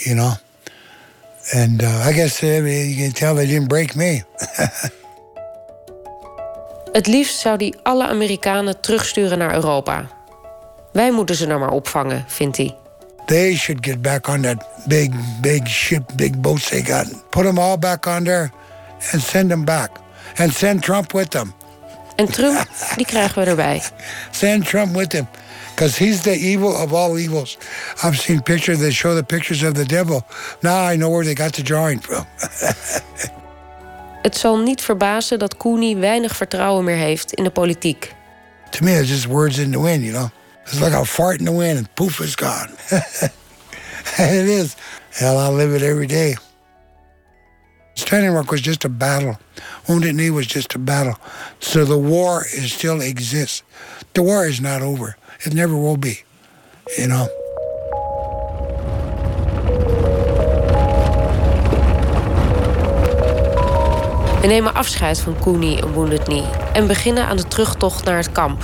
[0.07, 0.33] you know.
[1.55, 4.23] And uh, I guess uh, you can tell they didn't break me.
[6.93, 10.07] Het liefst zou hij alle Amerikanen terugsturen naar Europa.
[10.93, 12.75] Wij moeten ze nou maar opvangen, vindt hij.
[13.27, 15.09] They should get back on that big,
[15.41, 17.31] big ship, big boats they got.
[17.31, 18.51] Put them all back on there
[19.13, 19.91] and send them back.
[20.37, 21.53] And send Trump with them.
[22.17, 23.83] En Trump, die krijgen we erbij.
[24.31, 25.29] Send Trump with them.
[25.75, 27.59] Because he's the evil of all evils.
[28.03, 30.23] I've seen pictures that show the pictures of the devil.
[30.61, 32.25] Now I know where they got the drawing from.
[34.23, 38.15] Het zal niet verbazen dat Cooney weinig vertrouwen meer heeft in de politiek.
[38.73, 40.31] to me, it's just words in the wind, you know.
[40.63, 42.69] It's like a fart in the wind and poof, it's gone.
[42.91, 43.31] it
[44.49, 44.77] is.
[45.13, 46.37] Hell, I live it every day.
[47.95, 49.39] Standing Rock was just a battle.
[49.87, 51.17] Wounded Knee was just a battle.
[51.59, 53.63] So the war is still exists.
[54.13, 55.17] The war is not over.
[55.45, 56.25] It never will be.
[64.41, 68.33] We nemen afscheid van Cooney en Wounded Knee en beginnen aan de terugtocht naar het
[68.33, 68.63] kamp,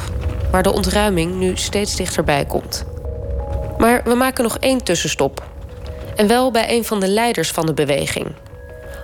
[0.50, 2.84] waar de ontruiming nu steeds dichterbij komt.
[3.78, 5.46] Maar we maken nog één tussenstop.
[6.16, 8.34] En wel bij een van de leiders van de beweging.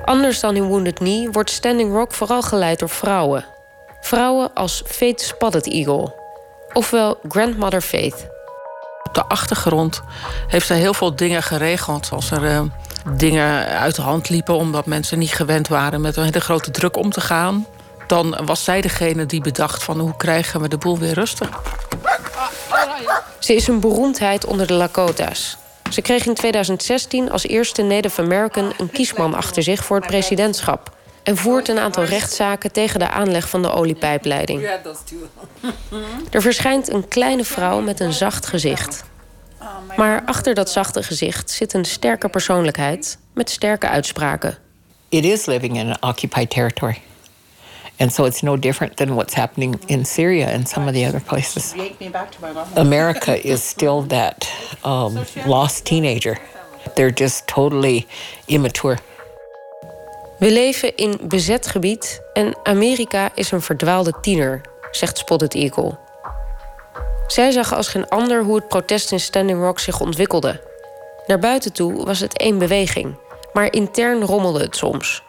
[0.05, 3.45] Anders dan in Wounded Knee wordt Standing Rock vooral geleid door vrouwen.
[4.01, 6.15] Vrouwen als Faith Spotted Eagle,
[6.73, 8.27] ofwel Grandmother Faith.
[9.03, 10.03] Op de achtergrond
[10.47, 12.09] heeft zij heel veel dingen geregeld.
[12.13, 12.61] Als er eh,
[13.17, 16.97] dingen uit de hand liepen omdat mensen niet gewend waren met een hele grote druk
[16.97, 17.67] om te gaan.
[18.07, 21.49] Dan was zij degene die bedacht van hoe krijgen we de boel weer rustig.
[23.39, 25.57] Ze is een beroemdheid onder de Lakota's.
[25.93, 30.97] Ze kreeg in 2016 als eerste Native American een kiesman achter zich voor het presidentschap.
[31.23, 34.69] En voert een aantal rechtszaken tegen de aanleg van de oliepijpleiding.
[36.31, 39.05] Er verschijnt een kleine vrouw met een zacht gezicht.
[39.97, 44.59] Maar achter dat zachte gezicht zit een sterke persoonlijkheid met sterke uitspraken.
[45.09, 47.01] it is living in an occupied territory.
[47.97, 51.21] And so it's no different than what's happening in Syria and some of the other
[51.21, 51.75] places.
[52.75, 54.49] America is still that
[54.85, 56.39] um, lost teenager.
[56.97, 58.07] They're just totally
[58.47, 58.99] immature.
[60.39, 65.99] We leven in bezet gebied en Amerika is een verdwaalde tiener, zegt Spotted Eagle.
[67.27, 70.61] Zij zag als geen ander hoe het protest in Standing Rock zich ontwikkelde.
[71.27, 73.15] Naar buiten toe was het één beweging,
[73.53, 75.23] maar intern rommelde het soms.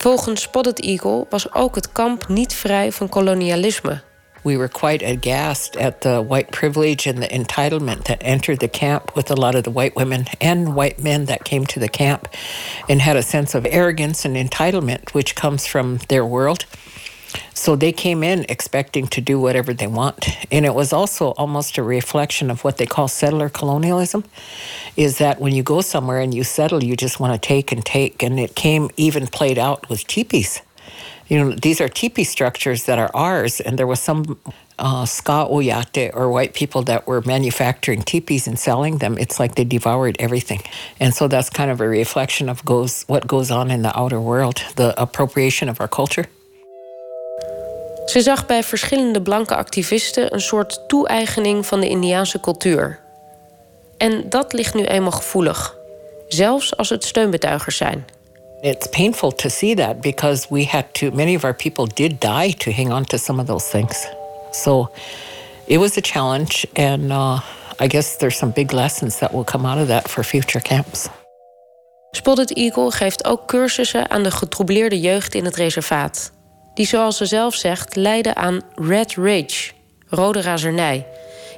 [0.00, 4.02] Volgens Spotted Eagle was ook het kamp niet vrij van kolonialisme.
[4.42, 9.10] We were quite aghast at the white privilege and the entitlement that entered the camp
[9.14, 12.28] with a lot of the white women and white men that came to the camp
[12.88, 16.64] and had a sense of arrogance and entitlement, which comes from their world.
[17.54, 20.28] So they came in expecting to do whatever they want.
[20.50, 24.24] And it was also almost a reflection of what they call settler colonialism
[24.96, 27.84] is that when you go somewhere and you settle, you just want to take and
[27.84, 28.22] take.
[28.22, 30.62] And it came even played out with teepees.
[31.28, 34.36] You know, these are teepee structures that are ours, and there was some
[34.80, 39.16] uh, ska oyate or white people that were manufacturing teepees and selling them.
[39.16, 40.60] It's like they devoured everything,
[40.98, 44.20] and so that's kind of a reflection of goes what goes on in the outer
[44.20, 46.26] world, the appropriation of our culture.
[48.10, 53.00] Ze zag bij verschillende blanke activisten een soort toe-eigening van de Indiaanse cultuur.
[53.96, 55.76] En dat ligt nu eenmaal gevoelig,
[56.28, 58.06] zelfs als het steunbetuigers zijn.
[58.60, 62.54] It's painful to see that because we had to, many of our people did die
[62.56, 64.06] to hang on to some of those things.
[64.50, 64.90] So
[65.64, 67.40] it was a challenge, and uh,
[67.82, 71.08] I guess there's some big lessons that will come out of that for future camps.
[72.10, 76.38] Spotted Eagle geeft ook cursussen aan de getroubleerde jeugd in het reservaat.
[76.74, 79.72] Die, zoals ze zelf zegt, lijden aan red rage,
[80.08, 81.06] rode razernij,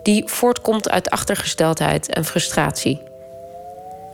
[0.02, 3.00] die voortkomt uit achtergesteldheid en frustratie.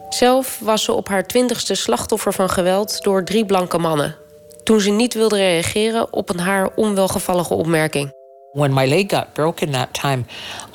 [0.09, 4.17] Zelf was ze op haar twintigste slachtoffer van geweld door drie blanke mannen.
[4.65, 8.13] Toen ze niet wilde reageren op een haar onwelgevallige opmerking.
[8.53, 10.25] When my leg got broken that time,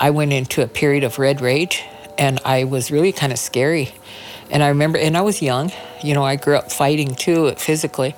[0.04, 1.82] I went into a period of red rage,
[2.16, 3.92] and I was really kind of scary.
[4.54, 5.72] And I remember, and I was young,
[6.04, 8.16] you know, I grew up fighting too physically.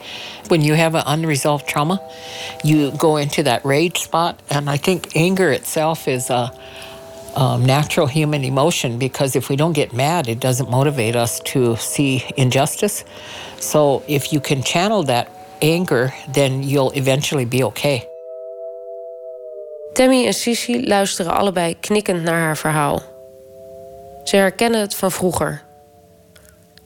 [0.49, 2.01] When you have an unresolved trauma,
[2.61, 4.41] you go into that rage spot.
[4.49, 6.51] And I think anger itself is a,
[7.35, 11.75] um, natural human emotion because if we don't get mad, it doesn't motivate us to
[11.77, 13.03] see injustice.
[13.59, 15.27] So if you can channel that
[15.61, 18.07] anger, then you'll eventually be okay.
[19.93, 23.01] Tammy en Sissy luisteren allebei knikkend naar haar verhaal.
[24.23, 25.64] Ze herkennen het van vroeger.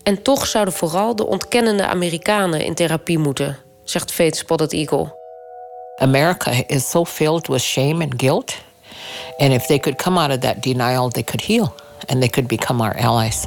[0.10, 5.16] En toch zouden vooral de ontkennende Amerikanen in therapie moeten, zegt Fate Spotted Eagle.
[5.96, 8.58] America is so filled with shame and guilt.
[9.38, 11.74] And if they could come out of that denial, they could heal
[12.06, 13.46] and they could become our allies.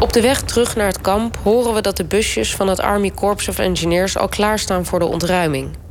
[0.00, 3.10] Op de weg terug naar het kamp horen we dat de busjes van het Army
[3.10, 5.84] Corps of Engineers al klaarstaan voor de ontruiming.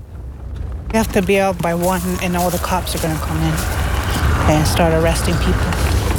[0.96, 3.42] You have to be out by one, and all the cops are going to come
[3.42, 3.54] in
[4.56, 5.70] and start arresting people.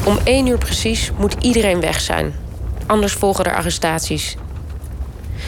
[0.05, 2.35] Om één uur precies moet iedereen weg zijn.
[2.87, 4.37] Anders volgen er arrestaties.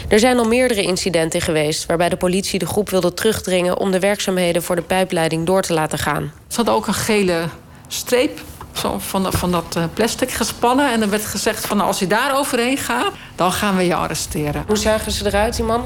[0.07, 3.99] Er zijn al meerdere incidenten geweest waarbij de politie de groep wilde terugdringen om de
[3.99, 6.31] werkzaamheden voor de pijpleiding door te laten gaan.
[6.47, 7.45] Ze hadden ook een gele
[7.87, 8.39] streep
[8.73, 10.91] zo van, dat- van dat eh, plastic gespannen.
[10.91, 14.63] En er werd gezegd van als je daar overheen gaat, dan gaan we je arresteren.
[14.67, 15.81] Hoe zagen ze eruit, die man?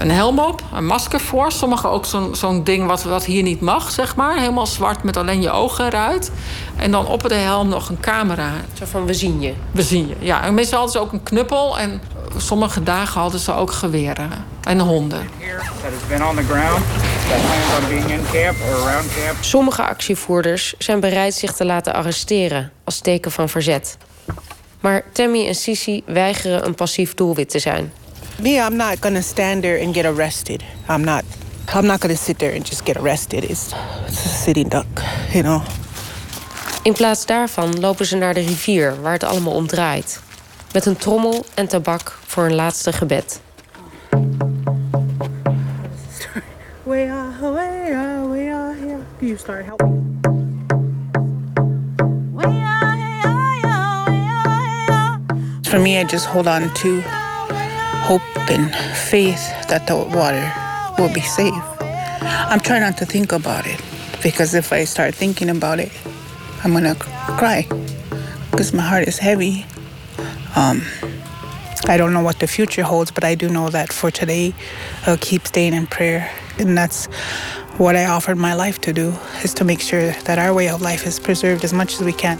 [0.00, 1.52] een helm op, een masker voor.
[1.52, 4.36] Sommigen ook zo'n zo'n ding wat, wat hier niet mag, zeg maar.
[4.38, 6.30] Helemaal zwart met alleen je ogen eruit.
[6.76, 8.50] En dan op de helm nog een camera.
[8.78, 9.54] Zo van, we zien je.
[9.70, 10.42] We zien je, ja.
[10.42, 11.78] En meestal hadden ze ook een knuppel.
[11.78, 12.00] En
[12.36, 14.30] sommige dagen hadden ze ook geweren.
[14.62, 15.28] En honden.
[19.40, 23.96] Sommige actievoerders zijn bereid zich te laten arresteren als teken van verzet.
[24.80, 27.92] Maar Tammy en Sissy weigeren een passief doelwit te zijn.
[28.40, 30.62] Me, I'm not gonna stand there and get arrested.
[30.90, 31.22] I'm not.
[31.74, 33.50] I'm not gonna sit there and just get arrested.
[33.50, 33.70] It's,
[34.06, 35.02] it's a sitting duck,
[35.32, 35.62] you know.
[36.82, 40.20] In plaats daarvan lopen ze naar de rivier waar het allemaal om draait.
[40.76, 43.40] Met een trommel en tabak voor een laatste gebed.
[46.82, 48.98] We are, we are, we are here.
[49.18, 50.18] You start helping.
[55.62, 57.00] For me, I just hold on to
[58.02, 60.52] hope and faith that the water
[60.96, 61.62] will be safe.
[62.50, 63.80] I'm trying not to think about it
[64.22, 65.92] because if I start thinking about it,
[66.64, 66.94] I'm gonna
[67.38, 67.66] cry
[68.50, 69.64] because my heart is heavy.
[70.56, 70.82] Um,
[71.86, 74.54] I don't know what the future holds, but I do know that for today,
[75.06, 76.30] I'll keep staying in prayer.
[76.58, 77.06] And that's
[77.76, 80.80] what I offered my life to do, is to make sure that our way of
[80.80, 82.38] life is preserved as much as we can.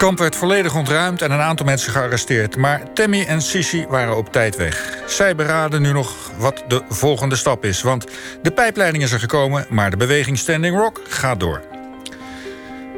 [0.00, 2.56] Kamp werd volledig ontruimd en een aantal mensen gearresteerd.
[2.56, 4.98] Maar Tammy en Sissy waren op tijd weg.
[5.06, 7.82] Zij beraden nu nog wat de volgende stap is.
[7.82, 8.06] Want
[8.42, 11.62] de pijpleiding is er gekomen, maar de beweging Standing Rock gaat door.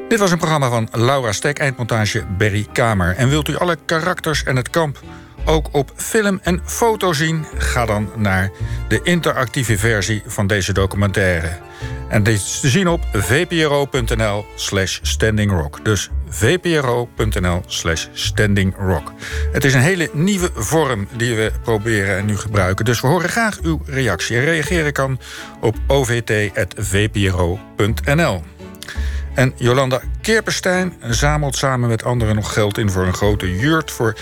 [0.09, 3.17] Dit was een programma van Laura Stek, eindmontage Berry Kamer.
[3.17, 5.01] En wilt u alle karakters en het kamp
[5.45, 7.45] ook op film en foto zien?
[7.57, 8.51] Ga dan naar
[8.89, 11.59] de interactieve versie van deze documentaire.
[12.13, 15.85] En dit is te zien op vpro.nl slash standingrock.
[15.85, 19.13] Dus vpro.nl slash standingrock.
[19.53, 22.85] Het is een hele nieuwe vorm die we proberen en nu gebruiken.
[22.85, 24.37] Dus we horen graag uw reactie.
[24.37, 25.19] En reageren kan
[25.61, 26.83] op ovt.vpro.nl.
[29.35, 34.15] En Jolanda Kerpenstein zamelt samen met anderen nog geld in voor een grote jurt voor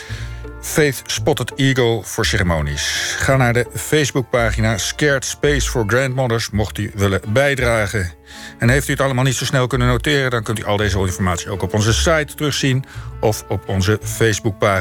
[0.61, 3.15] Faith Spotted Eagle voor ceremonies.
[3.19, 8.13] Ga naar de Facebookpagina Scared Space for Grandmothers mocht u willen bijdragen.
[8.59, 10.99] En heeft u het allemaal niet zo snel kunnen noteren, dan kunt u al deze
[10.99, 12.85] informatie ook op onze site terugzien
[13.21, 14.79] of op onze Facebookpagina.